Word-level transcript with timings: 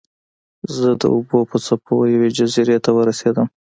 زه 0.75 0.87
د 1.01 1.03
اوبو 1.15 1.39
په 1.51 1.57
څپو 1.65 1.95
یوې 2.13 2.29
جزیرې 2.37 2.77
ته 2.85 2.91
ورسیدم. 2.97 3.47